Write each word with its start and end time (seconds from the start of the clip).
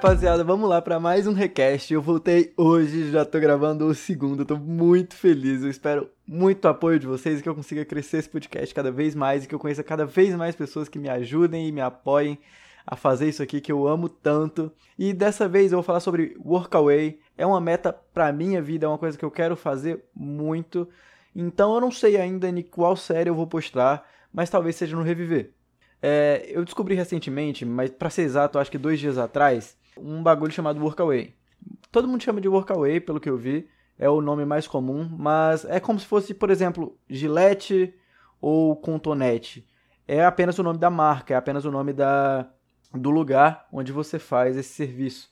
rapaziada, 0.00 0.42
vamos 0.42 0.66
lá 0.66 0.80
para 0.80 0.98
mais 0.98 1.26
um 1.26 1.34
recast. 1.34 1.92
Eu 1.92 2.00
voltei 2.00 2.54
hoje, 2.56 3.10
já 3.10 3.22
tô 3.22 3.38
gravando 3.38 3.84
o 3.84 3.94
segundo, 3.94 4.46
tô 4.46 4.56
muito 4.56 5.14
feliz. 5.14 5.62
Eu 5.62 5.68
espero 5.68 6.10
muito 6.26 6.66
apoio 6.66 6.98
de 6.98 7.06
vocês 7.06 7.42
que 7.42 7.48
eu 7.48 7.54
consiga 7.54 7.84
crescer 7.84 8.16
esse 8.16 8.28
podcast 8.30 8.74
cada 8.74 8.90
vez 8.90 9.14
mais 9.14 9.44
e 9.44 9.46
que 9.46 9.54
eu 9.54 9.58
conheça 9.58 9.84
cada 9.84 10.06
vez 10.06 10.34
mais 10.34 10.56
pessoas 10.56 10.88
que 10.88 10.98
me 10.98 11.10
ajudem 11.10 11.68
e 11.68 11.72
me 11.72 11.82
apoiem 11.82 12.38
a 12.86 12.96
fazer 12.96 13.28
isso 13.28 13.42
aqui 13.42 13.60
que 13.60 13.70
eu 13.70 13.86
amo 13.86 14.08
tanto. 14.08 14.72
E 14.98 15.12
dessa 15.12 15.46
vez 15.46 15.70
eu 15.70 15.76
vou 15.76 15.82
falar 15.82 16.00
sobre 16.00 16.34
Workaway. 16.42 17.18
É 17.36 17.44
uma 17.44 17.60
meta 17.60 17.92
para 17.92 18.32
minha 18.32 18.62
vida, 18.62 18.86
é 18.86 18.88
uma 18.88 18.96
coisa 18.96 19.18
que 19.18 19.24
eu 19.24 19.30
quero 19.30 19.54
fazer 19.54 20.02
muito. 20.14 20.88
Então 21.36 21.74
eu 21.74 21.80
não 21.80 21.90
sei 21.90 22.16
ainda 22.16 22.48
em 22.48 22.62
qual 22.62 22.96
série 22.96 23.28
eu 23.28 23.34
vou 23.34 23.46
postar, 23.46 24.08
mas 24.32 24.48
talvez 24.48 24.76
seja 24.76 24.96
no 24.96 25.02
Reviver. 25.02 25.52
É, 26.02 26.46
eu 26.48 26.64
descobri 26.64 26.94
recentemente, 26.94 27.66
mas 27.66 27.90
para 27.90 28.08
ser 28.08 28.22
exato, 28.22 28.58
acho 28.58 28.70
que 28.70 28.78
dois 28.78 28.98
dias 28.98 29.18
atrás, 29.18 29.76
um 30.02 30.22
bagulho 30.22 30.52
chamado 30.52 30.80
Workaway. 30.80 31.34
Todo 31.90 32.08
mundo 32.08 32.22
chama 32.22 32.40
de 32.40 32.48
Workaway, 32.48 33.00
pelo 33.00 33.20
que 33.20 33.28
eu 33.28 33.36
vi, 33.36 33.68
é 33.98 34.08
o 34.08 34.20
nome 34.20 34.44
mais 34.44 34.66
comum, 34.66 35.08
mas 35.18 35.64
é 35.64 35.78
como 35.78 35.98
se 35.98 36.06
fosse, 36.06 36.32
por 36.32 36.50
exemplo, 36.50 36.98
Gillette 37.08 37.94
ou 38.40 38.76
Contonete. 38.76 39.66
É 40.06 40.24
apenas 40.24 40.58
o 40.58 40.62
nome 40.62 40.78
da 40.78 40.90
marca, 40.90 41.34
é 41.34 41.36
apenas 41.36 41.64
o 41.64 41.70
nome 41.70 41.92
da, 41.92 42.48
do 42.92 43.10
lugar 43.10 43.66
onde 43.72 43.92
você 43.92 44.18
faz 44.18 44.56
esse 44.56 44.70
serviço. 44.70 45.30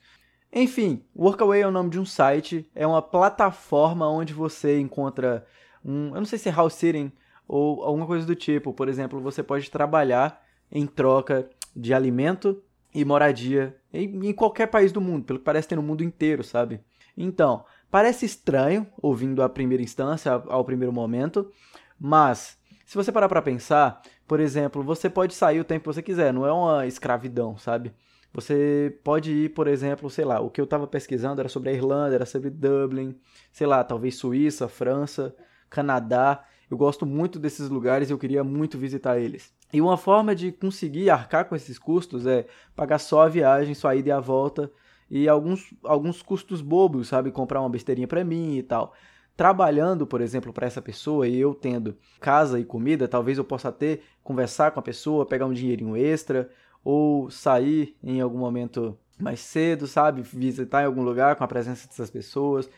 Enfim, 0.52 1.05
Workaway 1.16 1.62
é 1.62 1.66
o 1.66 1.70
nome 1.70 1.91
de 1.91 1.98
um 1.98 2.05
site, 2.05 2.70
é 2.74 2.86
uma 2.86 3.02
plataforma 3.02 4.08
onde 4.08 4.32
você 4.32 4.78
encontra 4.78 5.46
um, 5.84 6.08
eu 6.08 6.16
não 6.16 6.24
sei 6.24 6.38
se 6.38 6.48
é 6.48 6.52
house 6.52 6.74
sitting 6.74 7.12
ou 7.46 7.82
alguma 7.82 8.06
coisa 8.06 8.27
do 8.27 8.34
tipo. 8.34 8.72
Por 8.72 8.88
exemplo, 8.88 9.20
você 9.20 9.42
pode 9.42 9.70
trabalhar 9.70 10.42
em 10.70 10.86
troca 10.86 11.48
de 11.74 11.94
alimento 11.94 12.62
e 12.94 13.05
moradia 13.05 13.77
em, 13.92 14.28
em 14.28 14.33
qualquer 14.33 14.67
país 14.67 14.92
do 14.92 15.00
mundo, 15.00 15.25
pelo 15.25 15.39
que 15.39 15.44
parece 15.44 15.69
ter 15.69 15.77
no 15.77 15.83
mundo 15.83 16.03
inteiro, 16.03 16.42
sabe? 16.42 16.81
Então, 17.17 17.64
parece 17.91 18.25
estranho, 18.25 18.86
ouvindo 19.00 19.42
à 19.42 19.48
primeira 19.48 19.83
instância, 19.83 20.33
ao, 20.33 20.53
ao 20.53 20.64
primeiro 20.64 20.92
momento, 20.92 21.50
mas 21.98 22.58
se 22.86 22.97
você 22.97 23.12
parar 23.12 23.28
para 23.28 23.42
pensar, 23.42 24.00
por 24.27 24.41
exemplo, 24.41 24.83
você 24.83 25.11
pode 25.11 25.34
sair 25.34 25.61
o 25.61 25.64
tempo 25.64 25.83
que 25.89 25.95
você 25.95 26.03
quiser, 26.03 26.33
não 26.33 26.47
é 26.47 26.53
uma 26.53 26.86
escravidão, 26.86 27.58
sabe? 27.58 27.92
Você 28.33 28.98
pode 29.02 29.33
ir, 29.33 29.48
por 29.50 29.67
exemplo, 29.67 30.08
sei 30.08 30.25
lá, 30.25 30.41
o 30.41 30.50
que 30.50 30.61
eu 30.61 30.64
estava 30.64 30.86
pesquisando 30.86 31.41
era 31.41 31.48
sobre 31.48 31.70
a 31.70 31.73
Irlanda, 31.73 32.14
era 32.14 32.27
sobre 32.27 32.50
Dublin, 32.50 33.19
sei 33.52 33.67
lá, 33.67 33.83
talvez 33.83 34.17
Suíça, 34.17 34.69
França, 34.69 35.34
Canadá. 35.69 36.45
Eu 36.70 36.77
gosto 36.77 37.06
muito 37.06 37.38
desses 37.38 37.69
lugares 37.69 38.11
e 38.11 38.12
eu 38.12 38.19
queria 38.19 38.44
muito 38.44 38.77
visitar 38.77 39.19
eles. 39.19 39.52
E 39.72 39.80
uma 39.80 39.97
forma 39.97 40.34
de 40.34 40.52
conseguir 40.52 41.11
arcar 41.11 41.47
com 41.47 41.56
esses 41.56 41.78
custos 41.78 42.27
é 42.27 42.47
pagar 42.77 42.98
só 42.98 43.22
a 43.22 43.28
viagem, 43.28 43.74
só 43.74 43.88
a 43.88 43.97
ida 43.97 44.08
e 44.08 44.12
a 44.12 44.20
volta 44.20 44.70
e 45.11 45.28
alguns, 45.28 45.72
alguns 45.83 46.22
custos 46.22 46.61
bobos, 46.61 47.08
sabe? 47.08 47.30
Comprar 47.30 47.61
uma 47.61 47.70
besteirinha 47.70 48.06
para 48.06 48.24
mim 48.24 48.56
e 48.56 48.62
tal. 48.62 48.92
Trabalhando, 49.36 50.06
por 50.06 50.20
exemplo, 50.20 50.52
para 50.52 50.66
essa 50.66 50.83
pessoa 50.83 51.27
e 51.27 51.39
eu 51.39 51.55
tendo 51.55 51.96
casa 52.20 52.58
e 52.58 52.64
comida, 52.64 53.06
talvez 53.06 53.39
eu 53.39 53.44
possa 53.44 53.70
ter, 53.70 54.02
conversar 54.22 54.72
com 54.72 54.80
a 54.80 54.83
pessoa, 54.83 55.24
pegar 55.24 55.46
um 55.46 55.52
dinheirinho 55.52 55.96
extra 55.96 56.50
ou 56.84 57.30
sair 57.30 57.96
em 58.02 58.20
algum 58.20 58.39
momento 58.39 58.98
mais 59.19 59.41
cedo, 59.41 59.86
sabe? 59.86 60.22
Visitar 60.22 60.83
em 60.83 60.86
algum 60.86 61.02
lugar 61.02 61.36
com 61.36 61.44
a 61.44 61.48
presença 61.48 61.86
dessas 61.86 62.11
pessoas. 62.11 62.69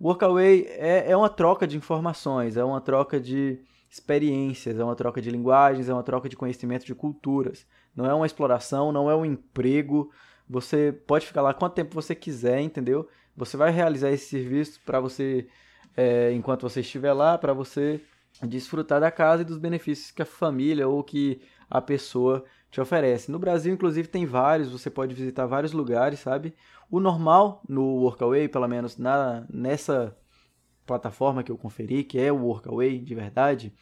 Workaway 0.00 0.66
é, 0.68 1.10
é 1.10 1.16
uma 1.16 1.28
troca 1.28 1.66
de 1.66 1.76
informações, 1.76 2.56
é 2.56 2.64
uma 2.64 2.80
troca 2.80 3.20
de 3.20 3.58
experiências, 3.90 4.78
é 4.78 4.84
uma 4.84 4.94
troca 4.94 5.20
de 5.20 5.30
linguagens, 5.30 5.88
é 5.88 5.92
uma 5.92 6.02
troca 6.02 6.28
de 6.28 6.36
conhecimento 6.36 6.84
de 6.84 6.94
culturas. 6.94 7.66
Não 7.96 8.06
é 8.06 8.14
uma 8.14 8.26
exploração, 8.26 8.92
não 8.92 9.10
é 9.10 9.16
um 9.16 9.24
emprego. 9.24 10.10
Você 10.48 10.92
pode 11.06 11.26
ficar 11.26 11.42
lá 11.42 11.52
quanto 11.52 11.74
tempo 11.74 11.94
você 11.94 12.14
quiser, 12.14 12.60
entendeu? 12.60 13.08
Você 13.36 13.56
vai 13.56 13.70
realizar 13.70 14.10
esse 14.10 14.26
serviço 14.26 14.80
para 14.84 15.00
você, 15.00 15.46
é, 15.96 16.32
enquanto 16.32 16.62
você 16.62 16.80
estiver 16.80 17.12
lá, 17.12 17.36
para 17.36 17.52
você 17.52 18.00
desfrutar 18.42 19.00
da 19.00 19.10
casa 19.10 19.42
e 19.42 19.44
dos 19.44 19.58
benefícios 19.58 20.10
que 20.10 20.22
a 20.22 20.26
família 20.26 20.86
ou 20.86 21.02
que 21.02 21.40
a 21.68 21.80
pessoa 21.80 22.44
te 22.70 22.80
oferece. 22.80 23.30
No 23.30 23.38
Brasil, 23.38 23.72
inclusive, 23.72 24.08
tem 24.08 24.26
vários, 24.26 24.70
você 24.70 24.90
pode 24.90 25.14
visitar 25.14 25.46
vários 25.46 25.72
lugares, 25.72 26.20
sabe? 26.20 26.54
O 26.90 27.00
normal 27.00 27.62
no 27.68 27.82
Workaway, 28.02 28.48
pelo 28.48 28.68
menos 28.68 28.96
na, 28.96 29.46
nessa 29.50 30.16
plataforma 30.86 31.42
que 31.42 31.52
eu 31.52 31.58
conferi, 31.58 32.04
que 32.04 32.18
é 32.18 32.32
o 32.32 32.44
Workaway 32.44 32.98
de 32.98 33.14
verdade, 33.14 33.74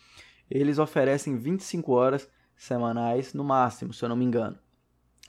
eles 0.51 0.79
oferecem 0.79 1.37
25 1.37 1.93
horas 1.93 2.29
semanais 2.57 3.35
no 3.35 3.45
máximo, 3.45 3.93
se 3.93 4.05
eu 4.05 4.09
não 4.09 4.17
me 4.17 4.25
engano. 4.25 4.59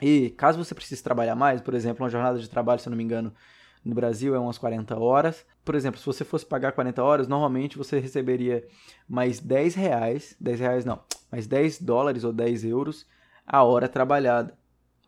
E 0.01 0.29
caso 0.31 0.63
você 0.63 0.75
precise 0.75 1.03
trabalhar 1.03 1.35
mais, 1.35 1.61
por 1.61 1.73
exemplo, 1.73 2.03
uma 2.03 2.09
jornada 2.09 2.39
de 2.39 2.49
trabalho, 2.49 2.79
se 2.79 2.87
eu 2.87 2.91
não 2.91 2.97
me 2.97 3.03
engano, 3.03 3.33
no 3.87 3.95
Brasil 3.95 4.35
é 4.35 4.39
umas 4.39 4.57
40 4.57 4.99
horas. 4.99 5.45
Por 5.63 5.75
exemplo, 5.75 5.99
se 5.99 6.05
você 6.05 6.23
fosse 6.23 6.45
pagar 6.45 6.73
40 6.73 7.03
horas, 7.03 7.27
normalmente 7.27 7.77
você 7.77 7.99
receberia 7.99 8.67
mais 9.07 9.39
10 9.39 9.75
reais, 9.75 10.35
10 10.39 10.59
reais 10.59 10.85
não, 10.85 10.99
mais 11.31 11.47
10 11.47 11.81
dólares 11.81 12.23
ou 12.23 12.33
10 12.33 12.65
euros 12.65 13.05
a 13.45 13.63
hora 13.63 13.87
trabalhada 13.87 14.53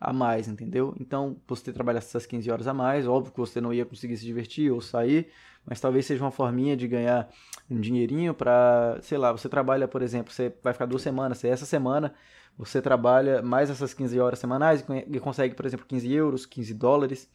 a 0.00 0.14
mais, 0.14 0.48
entendeu? 0.48 0.94
Então, 0.98 1.36
você 1.46 1.72
trabalhasse 1.72 2.08
essas 2.08 2.24
15 2.24 2.50
horas 2.50 2.66
a 2.66 2.72
mais, 2.72 3.06
óbvio 3.06 3.32
que 3.32 3.38
você 3.38 3.60
não 3.60 3.72
ia 3.72 3.84
conseguir 3.84 4.16
se 4.16 4.24
divertir 4.24 4.72
ou 4.72 4.80
sair, 4.80 5.28
mas 5.66 5.78
talvez 5.78 6.06
seja 6.06 6.24
uma 6.24 6.30
forminha 6.30 6.74
de 6.74 6.88
ganhar 6.88 7.28
um 7.70 7.78
dinheirinho 7.78 8.32
para, 8.32 8.98
sei 9.02 9.18
lá, 9.18 9.30
você 9.30 9.46
trabalha, 9.46 9.86
por 9.86 10.00
exemplo, 10.00 10.32
você 10.32 10.54
vai 10.62 10.72
ficar 10.72 10.86
duas 10.86 11.02
semanas, 11.02 11.36
se 11.36 11.48
essa 11.48 11.66
semana 11.66 12.14
você 12.56 12.80
trabalha 12.80 13.42
mais 13.42 13.68
essas 13.68 13.92
15 13.92 14.18
horas 14.18 14.38
semanais 14.38 14.82
e 15.06 15.20
consegue, 15.20 15.54
por 15.54 15.66
exemplo, 15.66 15.84
15 15.86 16.10
euros, 16.12 16.46
15 16.46 16.72
dólares 16.72 17.28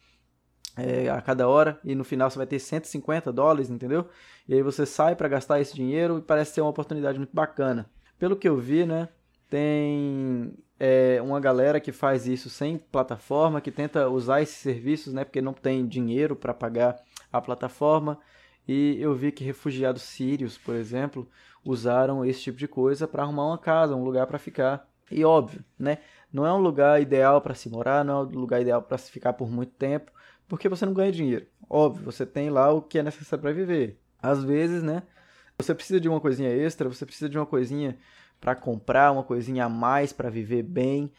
é, 0.76 1.08
a 1.08 1.20
cada 1.22 1.48
hora, 1.48 1.80
e 1.82 1.94
no 1.94 2.04
final 2.04 2.30
você 2.30 2.36
vai 2.36 2.46
ter 2.46 2.58
150 2.58 3.32
dólares, 3.32 3.70
entendeu? 3.70 4.08
E 4.46 4.54
aí 4.54 4.62
você 4.62 4.84
sai 4.84 5.16
para 5.16 5.28
gastar 5.28 5.60
esse 5.60 5.74
dinheiro 5.74 6.18
e 6.18 6.22
parece 6.22 6.52
ser 6.52 6.60
uma 6.60 6.70
oportunidade 6.70 7.18
muito 7.18 7.34
bacana. 7.34 7.88
Pelo 8.18 8.36
que 8.36 8.48
eu 8.48 8.56
vi, 8.56 8.84
né, 8.84 9.08
tem 9.48 10.52
é, 10.78 11.20
uma 11.22 11.40
galera 11.40 11.80
que 11.80 11.92
faz 11.92 12.26
isso 12.26 12.50
sem 12.50 12.76
plataforma, 12.78 13.60
que 13.60 13.70
tenta 13.70 14.08
usar 14.08 14.42
esses 14.42 14.56
serviços, 14.56 15.12
né, 15.12 15.24
porque 15.24 15.40
não 15.40 15.52
tem 15.52 15.86
dinheiro 15.86 16.36
para 16.36 16.52
pagar 16.52 16.96
a 17.32 17.40
plataforma. 17.40 18.18
E 18.68 18.96
eu 19.00 19.14
vi 19.14 19.32
que 19.32 19.44
refugiados 19.44 20.02
sírios, 20.02 20.58
por 20.58 20.74
exemplo, 20.74 21.28
usaram 21.64 22.24
esse 22.24 22.42
tipo 22.42 22.58
de 22.58 22.68
coisa 22.68 23.06
para 23.06 23.22
arrumar 23.22 23.46
uma 23.46 23.58
casa, 23.58 23.94
um 23.94 24.04
lugar 24.04 24.26
para 24.26 24.38
ficar. 24.38 24.88
E 25.10 25.24
óbvio, 25.24 25.64
né? 25.78 25.98
Não 26.32 26.44
é 26.44 26.52
um 26.52 26.58
lugar 26.58 27.00
ideal 27.00 27.40
para 27.40 27.54
se 27.54 27.68
morar, 27.70 28.04
não 28.04 28.14
é 28.14 28.26
um 28.26 28.40
lugar 28.40 28.60
ideal 28.60 28.82
para 28.82 28.98
se 28.98 29.10
ficar 29.10 29.32
por 29.34 29.48
muito 29.48 29.72
tempo, 29.72 30.10
porque 30.48 30.68
você 30.68 30.86
não 30.86 30.92
ganha 30.92 31.12
dinheiro. 31.12 31.46
Óbvio, 31.68 32.04
você 32.04 32.24
tem 32.24 32.50
lá 32.50 32.72
o 32.72 32.82
que 32.82 32.98
é 32.98 33.02
necessário 33.02 33.42
para 33.42 33.52
viver. 33.52 33.98
Às 34.22 34.42
vezes, 34.44 34.82
né? 34.82 35.02
Você 35.58 35.74
precisa 35.74 35.98
de 35.98 36.08
uma 36.08 36.20
coisinha 36.20 36.50
extra, 36.50 36.88
você 36.88 37.06
precisa 37.06 37.28
de 37.28 37.38
uma 37.38 37.46
coisinha 37.46 37.96
para 38.40 38.54
comprar 38.54 39.10
uma 39.12 39.22
coisinha 39.22 39.64
a 39.64 39.68
mais 39.68 40.12
para 40.12 40.28
viver 40.28 40.62
bem 40.62 41.10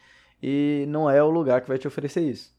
e 0.42 0.84
não 0.88 1.10
é 1.10 1.22
o 1.22 1.30
lugar 1.30 1.60
que 1.60 1.68
vai 1.68 1.78
te 1.78 1.88
oferecer 1.88 2.22
isso. 2.22 2.56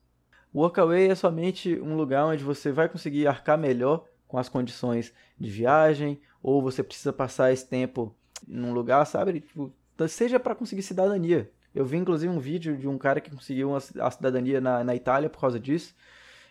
O 0.54 0.60
Workaway 0.60 1.10
é 1.10 1.16
somente 1.16 1.80
um 1.80 1.96
lugar 1.96 2.26
onde 2.26 2.44
você 2.44 2.72
vai 2.72 2.90
conseguir 2.90 3.28
arcar 3.28 3.58
melhor 3.58 4.06
com 4.28 4.38
as 4.38 4.50
condições 4.50 5.14
de 5.40 5.50
viagem 5.50 6.20
ou 6.42 6.62
você 6.62 6.84
precisa 6.84 7.14
passar 7.14 7.52
esse 7.52 7.68
tempo 7.68 8.16
num 8.48 8.74
lugar, 8.74 9.06
sabe? 9.06 9.40
Tipo, 9.40 9.74
seja 10.08 10.40
para 10.40 10.56
conseguir 10.56 10.82
cidadania. 10.82 11.52
Eu 11.74 11.86
vi 11.86 11.98
inclusive 11.98 12.32
um 12.34 12.40
vídeo 12.40 12.76
de 12.76 12.88
um 12.88 12.98
cara 12.98 13.22
que 13.22 13.30
conseguiu 13.30 13.76
a 13.76 14.12
cidadania 14.12 14.60
na, 14.60 14.84
na 14.84 14.96
Itália 14.96 15.30
por 15.30 15.40
causa 15.40 15.60
disso. 15.60 15.96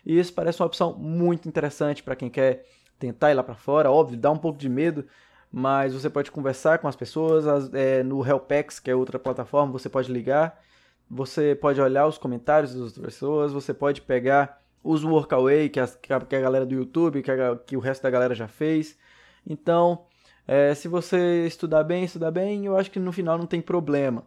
E 0.05 0.17
isso 0.17 0.33
parece 0.33 0.61
uma 0.61 0.67
opção 0.67 0.93
muito 0.93 1.47
interessante 1.47 2.03
para 2.03 2.15
quem 2.15 2.29
quer 2.29 2.65
tentar 2.97 3.31
ir 3.31 3.33
lá 3.33 3.43
para 3.43 3.55
fora. 3.55 3.91
Óbvio, 3.91 4.17
dá 4.17 4.31
um 4.31 4.37
pouco 4.37 4.59
de 4.59 4.69
medo, 4.69 5.05
mas 5.51 5.93
você 5.93 6.09
pode 6.09 6.31
conversar 6.31 6.79
com 6.79 6.87
as 6.87 6.95
pessoas 6.95 7.47
as, 7.47 7.73
é, 7.73 8.03
no 8.03 8.25
Helpex, 8.25 8.79
que 8.79 8.91
é 8.91 8.95
outra 8.95 9.17
plataforma, 9.17 9.71
você 9.71 9.89
pode 9.89 10.11
ligar, 10.11 10.61
você 11.09 11.55
pode 11.55 11.81
olhar 11.81 12.05
os 12.07 12.17
comentários 12.17 12.73
das 12.73 12.81
outras 12.81 13.03
pessoas, 13.03 13.53
você 13.53 13.73
pode 13.73 14.01
pegar 14.01 14.61
os 14.83 15.03
workaway 15.03 15.69
que, 15.69 15.79
que, 16.01 16.13
a, 16.13 16.19
que 16.19 16.35
a 16.35 16.41
galera 16.41 16.65
do 16.65 16.75
YouTube, 16.75 17.21
que, 17.21 17.31
a, 17.31 17.57
que 17.57 17.75
o 17.75 17.79
resto 17.79 18.03
da 18.03 18.09
galera 18.09 18.35
já 18.35 18.47
fez. 18.47 18.97
Então, 19.45 20.05
é, 20.47 20.73
se 20.73 20.87
você 20.87 21.45
estudar 21.45 21.83
bem, 21.83 22.03
estudar 22.03 22.31
bem, 22.31 22.65
eu 22.65 22.77
acho 22.77 22.91
que 22.91 22.99
no 22.99 23.11
final 23.11 23.37
não 23.37 23.45
tem 23.45 23.61
problema. 23.61 24.25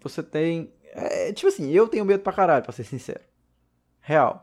Você 0.00 0.22
tem. 0.22 0.72
É, 0.92 1.32
tipo 1.32 1.48
assim, 1.48 1.70
eu 1.70 1.88
tenho 1.88 2.04
medo 2.04 2.22
pra 2.22 2.32
caralho, 2.32 2.64
pra 2.64 2.72
ser 2.72 2.84
sincero. 2.84 3.20
Real. 4.00 4.42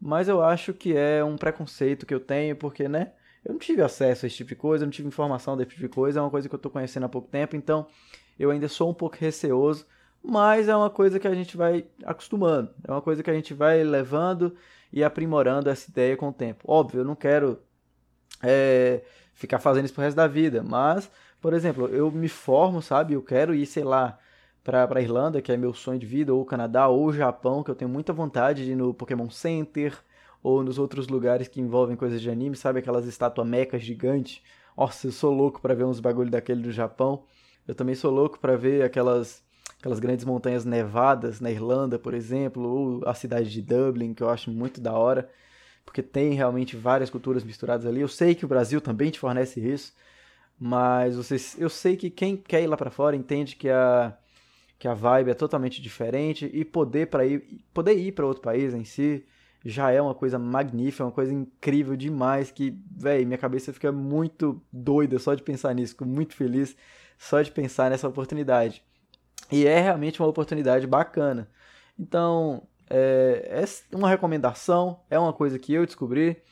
Mas 0.00 0.28
eu 0.28 0.42
acho 0.42 0.72
que 0.72 0.96
é 0.96 1.22
um 1.22 1.36
preconceito 1.36 2.06
que 2.06 2.14
eu 2.14 2.20
tenho, 2.20 2.56
porque, 2.56 2.88
né? 2.88 3.12
Eu 3.44 3.52
não 3.52 3.58
tive 3.58 3.82
acesso 3.82 4.24
a 4.24 4.26
esse 4.26 4.36
tipo 4.36 4.48
de 4.50 4.56
coisa, 4.56 4.84
eu 4.84 4.86
não 4.86 4.92
tive 4.92 5.08
informação 5.08 5.56
desse 5.56 5.70
tipo 5.70 5.82
de 5.82 5.88
coisa, 5.88 6.20
é 6.20 6.22
uma 6.22 6.30
coisa 6.30 6.48
que 6.48 6.54
eu 6.54 6.58
estou 6.58 6.70
conhecendo 6.70 7.04
há 7.06 7.08
pouco 7.08 7.28
tempo, 7.28 7.56
então 7.56 7.86
eu 8.38 8.50
ainda 8.50 8.68
sou 8.68 8.90
um 8.90 8.94
pouco 8.94 9.16
receoso, 9.18 9.86
mas 10.22 10.68
é 10.68 10.76
uma 10.76 10.90
coisa 10.90 11.18
que 11.18 11.26
a 11.26 11.34
gente 11.34 11.56
vai 11.56 11.86
acostumando, 12.04 12.70
é 12.86 12.90
uma 12.90 13.00
coisa 13.00 13.22
que 13.22 13.30
a 13.30 13.34
gente 13.34 13.54
vai 13.54 13.82
levando 13.82 14.54
e 14.92 15.02
aprimorando 15.02 15.70
essa 15.70 15.90
ideia 15.90 16.16
com 16.16 16.28
o 16.28 16.32
tempo. 16.32 16.64
Óbvio, 16.66 17.00
eu 17.00 17.04
não 17.04 17.14
quero 17.14 17.58
é, 18.42 19.02
ficar 19.32 19.58
fazendo 19.58 19.86
isso 19.86 19.94
pro 19.94 20.02
resto 20.02 20.16
da 20.16 20.26
vida, 20.26 20.62
mas, 20.62 21.10
por 21.40 21.54
exemplo, 21.54 21.88
eu 21.88 22.10
me 22.10 22.28
formo, 22.28 22.82
sabe? 22.82 23.14
Eu 23.14 23.22
quero 23.22 23.54
ir, 23.54 23.64
sei 23.66 23.84
lá, 23.84 24.18
para 24.62 24.98
a 24.98 25.02
Irlanda, 25.02 25.40
que 25.40 25.50
é 25.50 25.56
meu 25.56 25.72
sonho 25.72 25.98
de 25.98 26.06
vida, 26.06 26.34
ou 26.34 26.42
o 26.42 26.44
Canadá, 26.44 26.88
ou 26.88 27.06
o 27.06 27.12
Japão, 27.12 27.62
que 27.62 27.70
eu 27.70 27.74
tenho 27.74 27.90
muita 27.90 28.12
vontade 28.12 28.64
de 28.64 28.72
ir 28.72 28.76
no 28.76 28.92
Pokémon 28.92 29.30
Center, 29.30 29.96
ou 30.42 30.62
nos 30.62 30.78
outros 30.78 31.08
lugares 31.08 31.48
que 31.48 31.60
envolvem 31.60 31.96
coisas 31.96 32.20
de 32.20 32.30
anime, 32.30 32.56
sabe? 32.56 32.78
Aquelas 32.78 33.06
estátuas 33.06 33.46
mecas 33.46 33.82
gigantes. 33.82 34.42
Nossa, 34.76 35.06
eu 35.06 35.12
sou 35.12 35.32
louco 35.32 35.60
para 35.60 35.74
ver 35.74 35.84
uns 35.84 36.00
bagulho 36.00 36.30
daquele 36.30 36.62
do 36.62 36.72
Japão. 36.72 37.24
Eu 37.66 37.74
também 37.74 37.94
sou 37.94 38.10
louco 38.10 38.38
para 38.38 38.56
ver 38.56 38.82
aquelas 38.82 39.42
aquelas 39.78 39.98
grandes 39.98 40.26
montanhas 40.26 40.64
nevadas 40.64 41.40
na 41.40 41.50
Irlanda, 41.50 41.98
por 41.98 42.12
exemplo, 42.12 42.62
ou 42.62 43.08
a 43.08 43.14
cidade 43.14 43.50
de 43.50 43.62
Dublin, 43.62 44.12
que 44.12 44.22
eu 44.22 44.28
acho 44.28 44.50
muito 44.50 44.78
da 44.78 44.92
hora, 44.92 45.30
porque 45.86 46.02
tem 46.02 46.34
realmente 46.34 46.76
várias 46.76 47.08
culturas 47.08 47.42
misturadas 47.42 47.86
ali. 47.86 48.00
Eu 48.02 48.08
sei 48.08 48.34
que 48.34 48.44
o 48.44 48.48
Brasil 48.48 48.80
também 48.80 49.10
te 49.10 49.18
fornece 49.18 49.58
isso, 49.58 49.94
mas 50.58 51.16
vocês, 51.16 51.56
eu 51.58 51.70
sei 51.70 51.96
que 51.96 52.10
quem 52.10 52.36
quer 52.36 52.62
ir 52.62 52.66
lá 52.66 52.76
para 52.76 52.90
fora 52.90 53.16
entende 53.16 53.56
que 53.56 53.70
a 53.70 54.16
que 54.80 54.88
a 54.88 54.94
vibe 54.94 55.30
é 55.30 55.34
totalmente 55.34 55.80
diferente 55.80 56.50
e 56.52 56.64
poder 56.64 57.06
para 57.08 57.26
ir 57.26 57.62
poder 57.72 57.94
ir 57.94 58.12
para 58.12 58.26
outro 58.26 58.42
país 58.42 58.74
em 58.74 58.82
si 58.82 59.24
já 59.62 59.90
é 59.90 60.00
uma 60.00 60.14
coisa 60.14 60.38
magnífica, 60.38 61.04
uma 61.04 61.12
coisa 61.12 61.34
incrível 61.34 61.94
demais 61.94 62.50
que, 62.50 62.74
velho, 62.90 63.26
minha 63.26 63.36
cabeça 63.36 63.74
fica 63.74 63.92
muito 63.92 64.58
doida 64.72 65.18
só 65.18 65.34
de 65.34 65.42
pensar 65.42 65.74
nisso, 65.74 65.92
fico 65.92 66.06
muito 66.06 66.34
feliz 66.34 66.74
só 67.18 67.42
de 67.42 67.50
pensar 67.50 67.90
nessa 67.90 68.08
oportunidade. 68.08 68.82
E 69.52 69.66
é 69.66 69.78
realmente 69.78 70.18
uma 70.18 70.28
oportunidade 70.28 70.86
bacana. 70.86 71.46
Então, 71.98 72.62
é, 72.88 73.62
é 73.62 73.96
uma 73.96 74.08
recomendação, 74.08 75.00
é 75.10 75.18
uma 75.18 75.32
coisa 75.32 75.58
que 75.58 75.74
eu 75.74 75.84
descobri. 75.84 76.42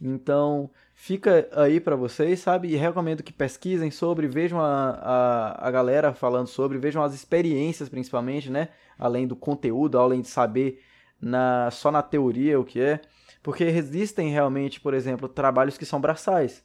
Então, 0.00 0.70
fica 0.96 1.46
aí 1.52 1.78
para 1.78 1.94
vocês, 1.94 2.40
sabe? 2.40 2.68
E 2.68 2.74
recomendo 2.74 3.22
que 3.22 3.32
pesquisem 3.32 3.90
sobre, 3.90 4.26
vejam 4.26 4.58
a, 4.58 4.90
a, 4.90 5.68
a 5.68 5.70
galera 5.70 6.14
falando 6.14 6.48
sobre, 6.48 6.78
vejam 6.78 7.02
as 7.02 7.14
experiências 7.14 7.88
principalmente, 7.88 8.50
né? 8.50 8.70
Além 8.98 9.28
do 9.28 9.36
conteúdo, 9.36 9.98
além 9.98 10.22
de 10.22 10.28
saber 10.28 10.80
na, 11.20 11.70
só 11.70 11.92
na 11.92 12.02
teoria 12.02 12.58
o 12.58 12.64
que 12.64 12.80
é. 12.80 13.00
Porque 13.42 13.62
existem 13.62 14.30
realmente, 14.30 14.80
por 14.80 14.94
exemplo, 14.94 15.28
trabalhos 15.28 15.76
que 15.76 15.84
são 15.84 16.00
braçais. 16.00 16.64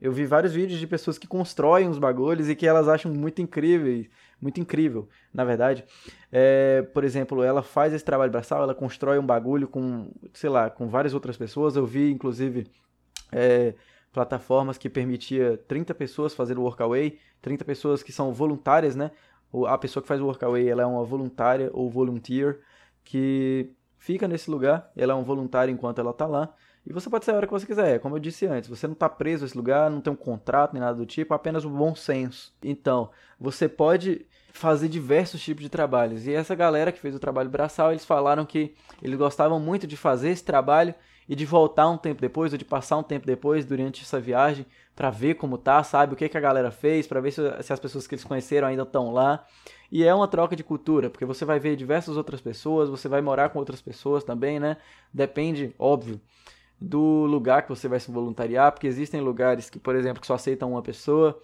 Eu 0.00 0.12
vi 0.12 0.24
vários 0.24 0.54
vídeos 0.54 0.80
de 0.80 0.86
pessoas 0.86 1.18
que 1.18 1.26
constroem 1.26 1.88
os 1.88 1.98
bagulhos 1.98 2.48
e 2.48 2.56
que 2.56 2.66
elas 2.66 2.88
acham 2.88 3.12
muito 3.12 3.42
incríveis, 3.42 4.08
muito 4.40 4.60
incrível, 4.60 5.08
na 5.34 5.44
verdade. 5.44 5.84
É, 6.32 6.82
por 6.94 7.04
exemplo, 7.04 7.42
ela 7.42 7.62
faz 7.62 7.92
esse 7.92 8.04
trabalho 8.04 8.32
braçal, 8.32 8.62
ela 8.62 8.74
constrói 8.74 9.18
um 9.18 9.26
bagulho 9.26 9.68
com, 9.68 10.10
sei 10.32 10.48
lá, 10.48 10.70
com 10.70 10.88
várias 10.88 11.14
outras 11.14 11.36
pessoas. 11.36 11.76
Eu 11.76 11.84
vi, 11.84 12.10
inclusive, 12.10 12.70
é, 13.32 13.74
plataformas 14.12 14.78
que 14.78 14.88
permitia 14.88 15.58
30 15.68 15.94
pessoas 15.94 16.34
fazer 16.34 16.58
o 16.58 16.62
workaway, 16.62 17.18
30 17.40 17.64
pessoas 17.64 18.02
que 18.02 18.12
são 18.12 18.32
voluntárias, 18.32 18.96
né? 18.96 19.10
A 19.66 19.78
pessoa 19.78 20.02
que 20.02 20.08
faz 20.08 20.20
o 20.20 20.26
workaway, 20.26 20.68
ela 20.68 20.82
é 20.82 20.86
uma 20.86 21.04
voluntária 21.04 21.70
ou 21.72 21.88
volunteer 21.88 22.60
que 23.04 23.70
fica 23.96 24.28
nesse 24.28 24.50
lugar, 24.50 24.90
ela 24.96 25.12
é 25.12 25.16
um 25.16 25.22
voluntário 25.22 25.72
enquanto 25.72 26.00
ela 26.00 26.10
está 26.10 26.26
lá. 26.26 26.54
E 26.86 26.92
você 26.92 27.10
pode 27.10 27.24
ser 27.24 27.32
a 27.32 27.34
hora 27.34 27.46
que 27.46 27.52
você 27.52 27.66
quiser. 27.66 28.00
Como 28.00 28.16
eu 28.16 28.20
disse 28.20 28.46
antes, 28.46 28.68
você 28.68 28.86
não 28.86 28.94
está 28.94 29.08
preso 29.08 29.44
a 29.44 29.46
esse 29.46 29.56
lugar, 29.56 29.90
não 29.90 30.00
tem 30.00 30.12
um 30.12 30.16
contrato 30.16 30.72
nem 30.72 30.80
nada 30.80 30.96
do 30.96 31.04
tipo, 31.04 31.34
apenas 31.34 31.64
o 31.64 31.68
um 31.68 31.76
bom 31.76 31.94
senso. 31.94 32.54
Então, 32.62 33.10
você 33.38 33.68
pode 33.68 34.26
fazer 34.52 34.88
diversos 34.88 35.42
tipos 35.42 35.62
de 35.62 35.68
trabalhos. 35.68 36.26
E 36.26 36.32
essa 36.32 36.54
galera 36.54 36.90
que 36.90 36.98
fez 36.98 37.14
o 37.14 37.18
trabalho 37.18 37.50
braçal, 37.50 37.90
eles 37.90 38.04
falaram 38.04 38.46
que 38.46 38.74
eles 39.02 39.18
gostavam 39.18 39.60
muito 39.60 39.86
de 39.86 39.96
fazer 39.96 40.30
esse 40.30 40.44
trabalho 40.44 40.94
e 41.28 41.36
de 41.36 41.44
voltar 41.44 41.88
um 41.90 41.98
tempo 41.98 42.20
depois, 42.20 42.52
ou 42.52 42.58
de 42.58 42.64
passar 42.64 42.96
um 42.96 43.02
tempo 43.02 43.26
depois 43.26 43.66
durante 43.66 44.02
essa 44.02 44.18
viagem, 44.18 44.64
para 44.96 45.10
ver 45.10 45.34
como 45.34 45.58
tá, 45.58 45.82
sabe? 45.84 46.14
O 46.14 46.16
que, 46.16 46.28
que 46.28 46.38
a 46.38 46.40
galera 46.40 46.70
fez, 46.70 47.06
para 47.06 47.20
ver 47.20 47.30
se, 47.32 47.42
se 47.62 47.72
as 47.72 47.78
pessoas 47.78 48.06
que 48.06 48.14
eles 48.14 48.24
conheceram 48.24 48.66
ainda 48.66 48.82
estão 48.82 49.12
lá. 49.12 49.44
E 49.92 50.02
é 50.04 50.14
uma 50.14 50.26
troca 50.26 50.56
de 50.56 50.64
cultura, 50.64 51.10
porque 51.10 51.26
você 51.26 51.44
vai 51.44 51.60
ver 51.60 51.76
diversas 51.76 52.16
outras 52.16 52.40
pessoas, 52.40 52.88
você 52.88 53.08
vai 53.08 53.20
morar 53.20 53.50
com 53.50 53.58
outras 53.58 53.82
pessoas 53.82 54.24
também, 54.24 54.58
né? 54.58 54.78
Depende, 55.12 55.74
óbvio, 55.78 56.18
do 56.80 57.26
lugar 57.26 57.62
que 57.62 57.68
você 57.68 57.88
vai 57.88 58.00
se 58.00 58.10
voluntariar, 58.10 58.72
porque 58.72 58.86
existem 58.86 59.20
lugares 59.20 59.68
que, 59.68 59.78
por 59.78 59.94
exemplo, 59.94 60.20
que 60.20 60.26
só 60.26 60.34
aceitam 60.34 60.72
uma 60.72 60.82
pessoa. 60.82 61.38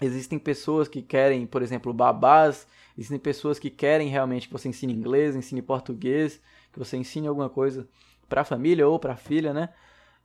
Existem 0.00 0.38
pessoas 0.38 0.88
que 0.88 1.02
querem, 1.02 1.46
por 1.46 1.62
exemplo, 1.62 1.92
babás. 1.92 2.66
Existem 2.96 3.18
pessoas 3.18 3.58
que 3.58 3.70
querem 3.70 4.08
realmente 4.08 4.48
que 4.48 4.52
você 4.52 4.68
ensine 4.68 4.92
inglês, 4.92 5.36
ensine 5.36 5.62
português, 5.62 6.40
que 6.72 6.78
você 6.78 6.96
ensine 6.96 7.26
alguma 7.26 7.48
coisa 7.48 7.86
para 8.32 8.40
a 8.40 8.44
família 8.44 8.88
ou 8.88 8.98
para 8.98 9.12
a 9.12 9.16
filha, 9.16 9.52
né? 9.52 9.68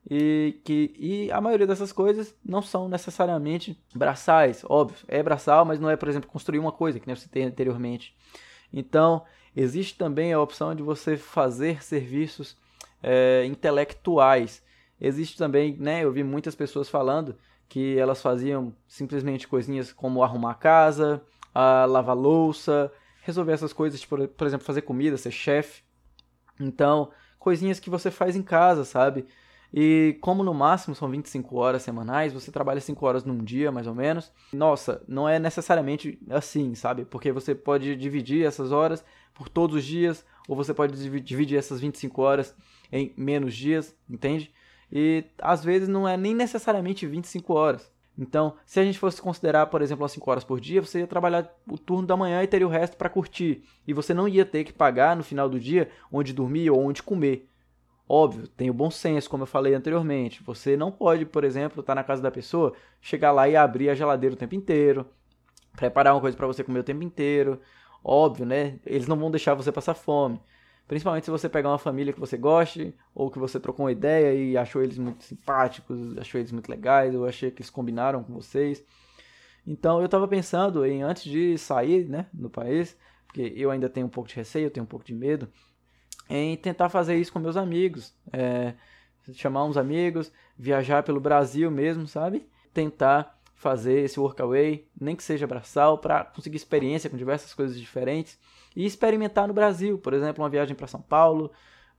E, 0.10 0.62
que, 0.64 0.96
e 0.98 1.30
a 1.30 1.42
maioria 1.42 1.68
dessas 1.68 1.92
coisas 1.92 2.34
não 2.44 2.62
são 2.62 2.88
necessariamente 2.88 3.78
braçais, 3.94 4.64
óbvio, 4.70 5.04
é 5.10 5.22
braçal, 5.22 5.66
mas 5.66 5.78
não 5.78 5.90
é, 5.90 5.98
por 5.98 6.08
exemplo, 6.08 6.30
construir 6.30 6.60
uma 6.60 6.72
coisa, 6.72 7.02
que 7.02 7.06
nem 7.06 7.14
você 7.14 7.28
tem 7.28 7.44
anteriormente. 7.44 8.16
Então, 8.72 9.26
existe 9.54 9.98
também 9.98 10.32
a 10.32 10.40
opção 10.40 10.74
de 10.74 10.82
você 10.82 11.18
fazer 11.18 11.84
serviços 11.84 12.56
é, 13.04 13.44
intelectuais. 13.44 14.64
Existe 15.02 15.38
também, 15.38 15.76
né, 15.76 16.06
eu 16.06 16.12
vi 16.14 16.24
muitas 16.24 16.56
pessoas 16.56 16.88
falando 16.88 17.36
que 17.68 18.00
elas 18.00 18.22
faziam 18.22 18.74
simplesmente 18.88 19.46
coisinhas 19.46 19.92
como 19.92 20.24
arrumar 20.24 20.52
a 20.52 20.56
casa, 20.56 21.22
a 21.54 21.84
lavar 21.84 22.16
louça, 22.16 22.90
resolver 23.24 23.52
essas 23.52 23.74
coisas, 23.74 24.00
tipo, 24.00 24.26
por 24.30 24.48
exemplo, 24.48 24.66
fazer 24.66 24.84
comida, 24.84 25.18
ser 25.18 25.32
chefe. 25.32 25.84
Então, 26.58 27.12
coisinhas 27.40 27.80
que 27.80 27.90
você 27.90 28.12
faz 28.12 28.36
em 28.36 28.44
casa, 28.44 28.84
sabe? 28.86 29.26
E 29.74 30.18
como 30.22 30.44
no 30.44 30.54
máximo 30.54 30.96
são 30.96 31.10
25 31.10 31.58
horas 31.58 31.82
semanais, 31.82 32.34
você 32.34 32.52
trabalha 32.52 32.80
5 32.80 33.06
horas 33.06 33.26
num 33.26 33.44
dia, 33.44 33.72
mais 33.72 33.86
ou 33.86 33.94
menos. 33.94 34.32
Nossa, 34.54 35.04
não 35.08 35.28
é 35.28 35.40
necessariamente 35.40 36.20
assim, 36.30 36.74
sabe? 36.74 37.06
Porque 37.06 37.32
você 37.32 37.54
pode 37.54 37.96
dividir 37.96 38.46
essas 38.46 38.72
horas 38.72 39.04
por 39.34 39.50
todos 39.50 39.76
os 39.76 39.84
dias, 39.84 40.26
ou 40.48 40.56
você 40.56 40.74
pode 40.74 41.22
dividir 41.22 41.58
essas 41.58 41.82
25 41.82 42.22
horas 42.22 42.56
em 42.92 43.14
menos 43.18 43.54
dias, 43.54 43.96
entende? 44.10 44.54
E 44.92 45.26
às 45.40 45.64
vezes 45.64 45.90
não 45.90 46.08
é 46.08 46.16
nem 46.16 46.34
necessariamente 46.34 47.06
25 47.06 47.54
horas. 47.54 47.92
Então, 48.18 48.56
se 48.66 48.80
a 48.80 48.84
gente 48.84 48.98
fosse 48.98 49.22
considerar, 49.22 49.68
por 49.68 49.82
exemplo, 49.82 50.04
as 50.04 50.12
5 50.12 50.32
horas 50.32 50.44
por 50.44 50.60
dia, 50.60 50.82
você 50.82 51.00
ia 51.00 51.08
trabalhar 51.08 51.54
o 51.70 51.78
turno 51.78 52.08
da 52.08 52.18
manhã 52.18 52.42
e 52.42 52.48
teria 52.48 52.66
o 52.66 52.70
resto 52.70 52.98
para 52.98 53.10
curtir. 53.10 53.64
E 53.88 53.94
você 53.94 54.14
não 54.14 54.28
ia 54.28 54.44
ter 54.44 54.64
que 54.64 54.74
pagar 54.74 55.16
no 55.16 55.24
final 55.24 55.48
do 55.48 55.60
dia 55.60 55.90
onde 56.12 56.34
dormir 56.34 56.72
ou 56.72 56.84
onde 56.84 57.04
comer. 57.04 57.48
Óbvio, 58.10 58.48
tem 58.48 58.70
o 58.70 58.74
bom 58.74 58.90
senso, 58.90 59.30
como 59.30 59.44
eu 59.44 59.48
falei 59.48 59.74
anteriormente. 59.74 60.42
Você 60.44 60.76
não 60.76 60.92
pode, 60.92 61.26
por 61.26 61.44
exemplo, 61.44 61.82
estar 61.82 61.92
tá 61.92 61.96
na 61.96 62.04
casa 62.04 62.22
da 62.22 62.32
pessoa, 62.32 62.74
chegar 63.02 63.32
lá 63.32 63.48
e 63.48 63.56
abrir 63.56 63.90
a 63.90 63.96
geladeira 63.96 64.34
o 64.34 64.38
tempo 64.38 64.56
inteiro, 64.56 65.06
preparar 65.76 66.16
uma 66.16 66.22
coisa 66.22 66.36
para 66.36 66.48
você 66.48 66.64
comer 66.64 66.80
o 66.80 66.84
tempo 66.84 67.04
inteiro. 67.04 67.60
Óbvio, 68.04 68.46
né? 68.46 68.80
Eles 68.86 69.08
não 69.08 69.18
vão 69.18 69.30
deixar 69.30 69.54
você 69.54 69.72
passar 69.72 69.94
fome. 69.94 70.40
Principalmente 70.88 71.26
se 71.26 71.32
você 71.32 71.50
pegar 71.50 71.70
uma 71.70 71.78
família 71.78 72.14
que 72.14 72.20
você 72.20 72.38
goste, 72.38 72.96
ou 73.14 73.30
que 73.30 73.38
você 73.38 73.60
trocou 73.60 73.86
uma 73.86 73.92
ideia 73.92 74.34
e 74.34 74.58
achou 74.58 74.82
eles 74.82 74.98
muito 74.98 75.24
simpáticos, 75.24 76.18
achou 76.18 76.40
eles 76.40 76.52
muito 76.52 76.70
legais, 76.70 77.14
ou 77.14 77.26
achei 77.26 77.52
que 77.52 77.62
eles 77.62 77.70
combinaram 77.70 78.24
com 78.24 78.34
vocês. 78.34 78.84
Então 79.66 80.00
eu 80.00 80.06
estava 80.06 80.28
pensando 80.28 80.86
em, 80.86 81.04
antes 81.04 81.24
de 81.24 81.58
sair 81.58 82.08
né, 82.08 82.28
do 82.32 82.50
país, 82.50 82.98
porque 83.26 83.54
eu 83.56 83.70
ainda 83.70 83.90
tenho 83.90 84.06
um 84.06 84.10
pouco 84.10 84.30
de 84.30 84.36
receio, 84.36 84.68
eu 84.68 84.72
tenho 84.72 84.86
um 84.86 84.88
pouco 84.88 85.06
de 85.06 85.14
medo, 85.14 85.50
em 86.30 86.56
tentar 86.56 86.88
fazer 86.88 87.18
isso 87.18 87.34
com 87.34 87.40
meus 87.40 87.58
amigos. 87.58 88.16
É, 88.32 88.74
chamar 89.34 89.66
uns 89.66 89.76
amigos, 89.76 90.32
viajar 90.58 91.04
pelo 91.04 91.20
Brasil 91.20 91.70
mesmo, 91.70 92.08
sabe? 92.08 92.48
Tentar 92.74 93.37
fazer 93.58 94.02
esse 94.02 94.20
workaway, 94.20 94.88
nem 95.00 95.16
que 95.16 95.24
seja 95.24 95.48
braçal, 95.48 95.98
para 95.98 96.24
conseguir 96.24 96.58
experiência 96.58 97.10
com 97.10 97.18
diversas 97.18 97.54
coisas 97.56 97.78
diferentes 97.78 98.40
e 98.76 98.86
experimentar 98.86 99.48
no 99.48 99.54
Brasil. 99.54 99.98
Por 99.98 100.14
exemplo, 100.14 100.44
uma 100.44 100.50
viagem 100.50 100.76
para 100.76 100.86
São 100.86 101.02
Paulo, 101.02 101.52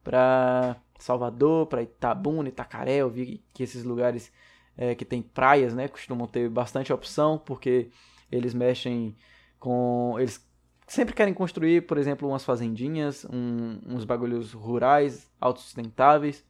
para 0.02 0.76
Salvador, 1.00 1.66
para 1.66 1.82
Itabuna, 1.82 2.48
Itacaré. 2.48 2.98
Eu 2.98 3.10
vi 3.10 3.44
que 3.52 3.64
esses 3.64 3.82
lugares 3.82 4.32
é, 4.76 4.94
que 4.94 5.04
tem 5.04 5.20
praias, 5.20 5.74
né, 5.74 5.88
costumam 5.88 6.28
ter 6.28 6.48
bastante 6.48 6.92
opção, 6.92 7.36
porque 7.36 7.90
eles 8.30 8.54
mexem 8.54 9.16
com. 9.58 10.14
Eles 10.16 10.48
sempre 10.86 11.12
querem 11.12 11.34
construir, 11.34 11.88
por 11.88 11.98
exemplo, 11.98 12.28
umas 12.28 12.44
fazendinhas, 12.44 13.24
um, 13.24 13.80
uns 13.84 14.04
bagulhos 14.04 14.52
rurais, 14.52 15.28
autossustentáveis. 15.40 16.44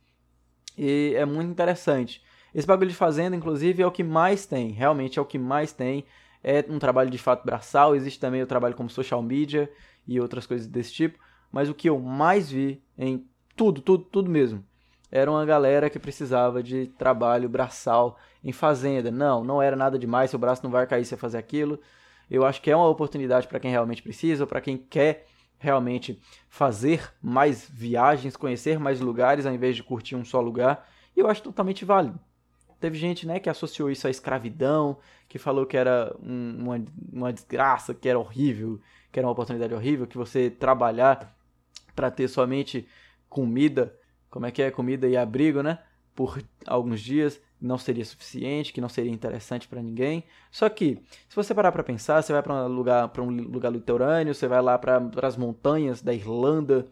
E 0.76 1.14
é 1.16 1.24
muito 1.24 1.50
interessante. 1.50 2.22
Esse 2.54 2.66
bagulho 2.66 2.88
de 2.88 2.96
fazenda, 2.96 3.36
inclusive, 3.36 3.82
é 3.82 3.86
o 3.86 3.90
que 3.90 4.02
mais 4.02 4.46
tem. 4.46 4.70
Realmente 4.70 5.18
é 5.18 5.22
o 5.22 5.24
que 5.24 5.38
mais 5.38 5.72
tem. 5.72 6.04
É 6.42 6.64
um 6.68 6.78
trabalho 6.78 7.10
de 7.10 7.18
fato 7.18 7.44
braçal. 7.44 7.94
Existe 7.94 8.18
também 8.18 8.42
o 8.42 8.46
trabalho 8.46 8.74
como 8.74 8.88
social 8.88 9.22
media 9.22 9.70
e 10.06 10.20
outras 10.20 10.46
coisas 10.46 10.66
desse 10.66 10.92
tipo. 10.92 11.18
Mas 11.52 11.68
o 11.68 11.74
que 11.74 11.88
eu 11.88 11.98
mais 11.98 12.50
vi 12.50 12.82
em 12.96 13.26
tudo, 13.56 13.80
tudo, 13.80 14.04
tudo 14.04 14.30
mesmo, 14.30 14.64
era 15.10 15.30
uma 15.30 15.44
galera 15.44 15.90
que 15.90 15.98
precisava 15.98 16.62
de 16.62 16.86
trabalho 16.98 17.48
braçal 17.48 18.18
em 18.44 18.52
fazenda. 18.52 19.10
Não, 19.10 19.42
não 19.42 19.60
era 19.60 19.74
nada 19.74 19.98
demais, 19.98 20.30
seu 20.30 20.38
braço 20.38 20.62
não 20.62 20.70
vai 20.70 20.86
cair 20.86 21.04
se 21.04 21.10
você 21.10 21.16
fazer 21.16 21.38
aquilo. 21.38 21.80
Eu 22.30 22.44
acho 22.44 22.60
que 22.60 22.70
é 22.70 22.76
uma 22.76 22.88
oportunidade 22.88 23.48
para 23.48 23.58
quem 23.58 23.70
realmente 23.70 24.02
precisa, 24.02 24.46
para 24.46 24.60
quem 24.60 24.76
quer 24.76 25.26
realmente 25.58 26.20
fazer 26.48 27.10
mais 27.22 27.68
viagens, 27.68 28.36
conhecer 28.36 28.78
mais 28.78 29.00
lugares 29.00 29.46
ao 29.46 29.52
invés 29.52 29.74
de 29.74 29.82
curtir 29.82 30.14
um 30.14 30.24
só 30.24 30.40
lugar. 30.40 30.86
E 31.16 31.20
eu 31.20 31.28
acho 31.28 31.42
totalmente 31.42 31.84
válido. 31.84 32.20
Teve 32.80 32.98
gente, 32.98 33.26
né, 33.26 33.40
que 33.40 33.48
associou 33.48 33.90
isso 33.90 34.06
à 34.06 34.10
escravidão, 34.10 34.98
que 35.28 35.38
falou 35.38 35.66
que 35.66 35.76
era 35.76 36.14
um, 36.22 36.56
uma, 36.58 36.84
uma 37.12 37.32
desgraça, 37.32 37.94
que 37.94 38.08
era 38.08 38.18
horrível, 38.18 38.80
que 39.12 39.18
era 39.18 39.26
uma 39.26 39.32
oportunidade 39.32 39.74
horrível, 39.74 40.06
que 40.06 40.16
você 40.16 40.50
trabalhar 40.50 41.36
para 41.94 42.10
ter 42.10 42.28
somente 42.28 42.86
comida, 43.28 43.94
como 44.30 44.46
é 44.46 44.50
que 44.50 44.62
é, 44.62 44.70
comida 44.70 45.06
e 45.08 45.16
abrigo, 45.16 45.62
né, 45.62 45.78
por 46.14 46.42
alguns 46.66 47.00
dias 47.00 47.40
não 47.60 47.76
seria 47.76 48.04
suficiente, 48.04 48.72
que 48.72 48.80
não 48.80 48.88
seria 48.88 49.10
interessante 49.10 49.66
para 49.66 49.82
ninguém. 49.82 50.24
Só 50.50 50.68
que, 50.68 51.02
se 51.28 51.34
você 51.34 51.54
parar 51.54 51.72
para 51.72 51.82
pensar, 51.82 52.22
você 52.22 52.32
vai 52.32 52.42
para 52.42 52.54
um 52.54 52.68
lugar, 52.68 53.08
para 53.08 53.22
um 53.22 53.30
lugar 53.30 53.72
litorâneo, 53.72 54.34
você 54.34 54.46
vai 54.46 54.62
lá 54.62 54.78
para 54.78 55.00
as 55.22 55.36
montanhas 55.36 56.00
da 56.00 56.14
Irlanda. 56.14 56.86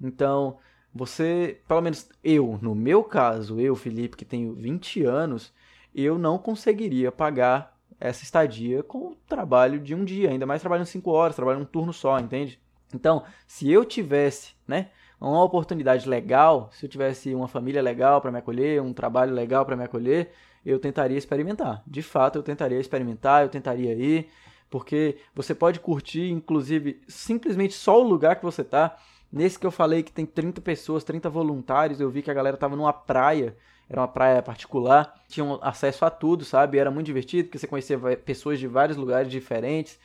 Então, 0.00 0.58
você, 0.94 1.60
pelo 1.66 1.80
menos 1.80 2.08
eu, 2.22 2.58
no 2.60 2.74
meu 2.74 3.02
caso, 3.04 3.60
eu, 3.60 3.74
Felipe, 3.76 4.16
que 4.16 4.24
tenho 4.24 4.54
20 4.54 5.04
anos, 5.04 5.52
eu 5.94 6.18
não 6.18 6.38
conseguiria 6.38 7.12
pagar 7.12 7.76
essa 7.98 8.24
estadia 8.24 8.82
com 8.82 8.98
o 8.98 9.16
trabalho 9.28 9.78
de 9.78 9.94
um 9.94 10.04
dia, 10.04 10.30
ainda 10.30 10.46
mais 10.46 10.60
trabalhando 10.60 10.86
5 10.86 11.10
horas, 11.10 11.36
trabalhando 11.36 11.62
um 11.62 11.66
turno 11.66 11.92
só, 11.92 12.18
entende? 12.18 12.58
Então, 12.94 13.24
se 13.46 13.70
eu 13.70 13.84
tivesse, 13.84 14.54
né, 14.66 14.88
uma 15.20 15.44
oportunidade 15.44 16.08
legal, 16.08 16.70
se 16.72 16.86
eu 16.86 16.90
tivesse 16.90 17.34
uma 17.34 17.46
família 17.46 17.82
legal 17.82 18.20
para 18.20 18.32
me 18.32 18.38
acolher, 18.38 18.80
um 18.80 18.92
trabalho 18.92 19.34
legal 19.34 19.66
para 19.66 19.76
me 19.76 19.84
acolher, 19.84 20.32
eu 20.64 20.78
tentaria 20.78 21.18
experimentar. 21.18 21.82
De 21.86 22.02
fato, 22.02 22.36
eu 22.36 22.42
tentaria 22.42 22.80
experimentar, 22.80 23.42
eu 23.42 23.48
tentaria 23.48 23.94
ir, 23.94 24.28
porque 24.70 25.18
você 25.34 25.54
pode 25.54 25.80
curtir, 25.80 26.30
inclusive, 26.30 27.00
simplesmente 27.06 27.74
só 27.74 28.00
o 28.00 28.06
lugar 28.08 28.36
que 28.36 28.44
você 28.44 28.62
está. 28.62 28.96
Nesse 29.32 29.58
que 29.58 29.66
eu 29.66 29.70
falei 29.70 30.02
que 30.02 30.10
tem 30.10 30.26
30 30.26 30.60
pessoas, 30.60 31.04
30 31.04 31.30
voluntários, 31.30 32.00
eu 32.00 32.10
vi 32.10 32.22
que 32.22 32.30
a 32.30 32.34
galera 32.34 32.56
tava 32.56 32.74
numa 32.74 32.92
praia, 32.92 33.56
era 33.88 34.00
uma 34.00 34.08
praia 34.08 34.42
particular, 34.42 35.14
tinham 35.28 35.58
acesso 35.62 36.04
a 36.04 36.10
tudo, 36.10 36.44
sabe? 36.44 36.78
Era 36.78 36.90
muito 36.90 37.06
divertido, 37.06 37.44
porque 37.44 37.58
você 37.58 37.66
conhecia 37.66 37.98
pessoas 38.16 38.58
de 38.58 38.66
vários 38.66 38.96
lugares 38.96 39.30
diferentes, 39.30 39.98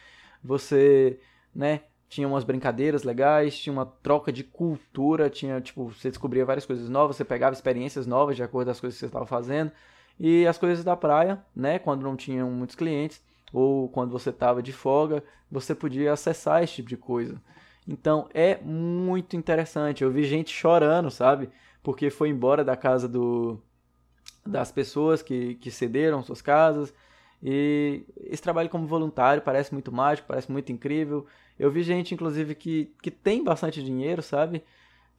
você, 0.44 1.20
né, 1.54 1.82
tinha 2.08 2.28
umas 2.28 2.44
brincadeiras 2.44 3.04
legais, 3.04 3.58
tinha 3.58 3.74
uma 3.74 3.86
troca 3.86 4.32
de 4.32 4.44
cultura, 4.44 5.30
tinha, 5.30 5.60
tipo, 5.60 5.90
você 5.90 6.10
descobria 6.10 6.46
várias 6.46 6.66
coisas 6.66 6.88
novas, 6.88 7.16
você 7.16 7.26
pegava 7.26 7.54
experiências 7.54 8.06
novas 8.06 8.36
de 8.36 8.44
acordo 8.44 8.68
com 8.68 8.72
as 8.72 8.80
coisas 8.80 8.96
que 8.96 9.00
você 9.00 9.08
estava 9.08 9.26
fazendo. 9.26 9.72
E 10.20 10.46
as 10.48 10.58
coisas 10.58 10.84
da 10.84 10.96
praia, 10.96 11.44
né, 11.56 11.80
quando 11.80 12.04
não 12.04 12.16
tinham 12.16 12.50
muitos 12.52 12.76
clientes, 12.76 13.22
ou 13.52 13.90
quando 13.90 14.12
você 14.12 14.30
estava 14.30 14.62
de 14.62 14.72
folga, 14.72 15.24
você 15.52 15.74
podia 15.74 16.14
acessar 16.14 16.64
esse 16.64 16.76
tipo 16.76 16.90
de 16.90 16.98
coisa. 16.98 17.42
Então 17.88 18.28
é 18.34 18.58
muito 18.62 19.36
interessante. 19.36 20.04
Eu 20.04 20.12
vi 20.12 20.24
gente 20.24 20.52
chorando, 20.52 21.12
sabe? 21.12 21.50
Porque 21.84 22.10
foi 22.10 22.30
embora 22.30 22.64
da 22.64 22.76
casa 22.76 23.08
do, 23.08 23.62
das 24.46 24.72
pessoas 24.72 25.22
que, 25.22 25.56
que 25.56 25.70
cederam 25.70 26.24
suas 26.24 26.42
casas. 26.42 26.94
E 27.44 28.04
esse 28.18 28.42
trabalho 28.42 28.70
como 28.70 28.88
voluntário 28.88 29.42
parece 29.42 29.74
muito 29.74 29.92
mágico, 29.92 30.28
parece 30.28 30.52
muito 30.52 30.72
incrível. 30.72 31.26
Eu 31.60 31.72
vi 31.72 31.84
gente, 31.84 32.14
inclusive, 32.14 32.56
que, 32.56 32.94
que 33.02 33.12
tem 33.12 33.44
bastante 33.44 33.84
dinheiro, 33.84 34.22
sabe? 34.22 34.64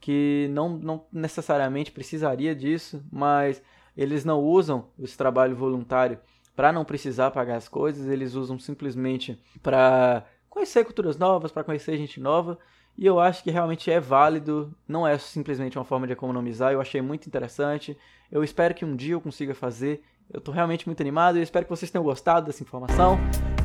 Que 0.01 0.49
não, 0.51 0.71
não 0.71 1.05
necessariamente 1.13 1.93
precisaria 1.93 2.55
disso, 2.55 3.03
mas 3.13 3.63
eles 3.97 4.25
não 4.25 4.41
usam 4.43 4.89
esse 4.99 5.17
trabalho 5.17 5.57
voluntário 5.57 6.19
para 6.55 6.73
não 6.73 6.85
precisar 6.85 7.31
pagar 7.31 7.57
as 7.57 7.69
coisas, 7.69 8.09
eles 8.09 8.35
usam 8.35 8.59
simplesmente 8.59 9.39
para 9.63 10.25
conhecer 10.57 10.85
culturas 10.85 11.19
novas, 11.19 11.53
para 11.53 11.63
conhecer 11.63 11.99
gente 11.99 12.19
nova. 12.19 12.59
E 12.97 13.05
eu 13.05 13.21
acho 13.21 13.45
que 13.45 13.51
realmente 13.51 13.91
é 13.91 14.01
válido, 14.01 14.73
não 14.89 15.07
é 15.07 15.19
simplesmente 15.19 15.79
uma 15.79 15.85
forma 15.85 16.07
de 16.07 16.15
economizar. 16.15 16.73
Eu 16.73 16.81
achei 16.81 17.03
muito 17.03 17.27
interessante. 17.27 17.97
Eu 18.33 18.43
espero 18.43 18.75
que 18.75 18.85
um 18.85 18.97
dia 18.97 19.13
eu 19.13 19.21
consiga 19.21 19.55
fazer. 19.55 20.03
Eu 20.33 20.39
estou 20.39 20.55
realmente 20.55 20.87
muito 20.87 21.01
animado 21.03 21.39
e 21.39 21.43
espero 21.43 21.67
que 21.67 21.71
vocês 21.71 21.91
tenham 21.91 22.03
gostado 22.03 22.47
dessa 22.47 22.63
informação. 22.63 23.19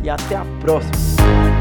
E 0.03 0.09
até 0.09 0.35
a 0.35 0.43
próxima! 0.59 1.60